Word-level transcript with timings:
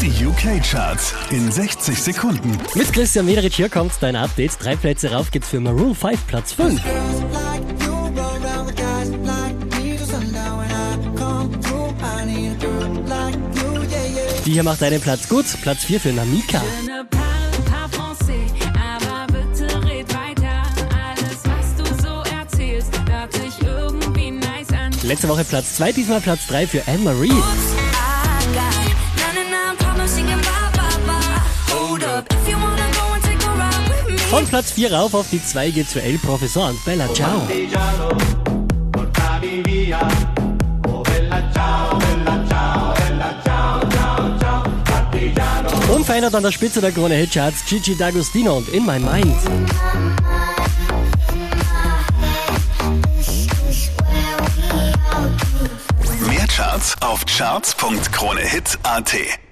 Die 0.00 0.24
UK-Charts 0.24 1.12
in 1.30 1.50
60 1.50 2.00
Sekunden. 2.00 2.56
Mit 2.74 2.92
Christian 2.92 3.26
Mederich 3.26 3.56
hier 3.56 3.68
kommt 3.68 3.92
dein 4.00 4.14
Update. 4.14 4.52
Drei 4.62 4.76
Plätze 4.76 5.10
rauf 5.10 5.30
geht's 5.32 5.48
für 5.48 5.58
Maroon 5.58 5.94
5, 5.94 6.26
Platz 6.28 6.52
5. 6.52 6.80
Die 14.46 14.52
hier 14.52 14.62
macht 14.62 14.82
einen 14.84 15.00
Platz 15.00 15.28
gut. 15.28 15.46
Platz 15.62 15.84
4 15.84 16.00
für 16.00 16.12
Namika. 16.12 16.62
Letzte 25.02 25.28
Woche 25.28 25.44
Platz 25.44 25.74
2, 25.76 25.92
diesmal 25.92 26.20
Platz 26.20 26.46
3 26.46 26.66
für 26.66 26.86
Anne-Marie. 26.86 27.77
Von 34.30 34.46
Platz 34.46 34.70
4 34.72 34.92
rauf 34.92 35.14
auf 35.14 35.30
die 35.30 35.42
2 35.42 35.70
geht's 35.70 35.94
für 35.94 36.02
El 36.02 36.18
Professor 36.18 36.68
und 36.68 36.84
Bella 36.84 37.08
Ciao. 37.14 37.48
Unverändert 45.94 46.34
an 46.34 46.42
der 46.42 46.52
Spitze 46.52 46.82
der 46.82 46.92
Krone 46.92 47.14
Hitcharts 47.14 47.64
Gigi 47.64 47.94
D'Agostino 47.94 48.58
und 48.58 48.68
In 48.68 48.84
My 48.84 48.98
Mind. 48.98 49.34
Mehr 56.28 56.46
Charts 56.46 56.94
auf 57.00 57.24
charts.kronehit.at 57.24 59.47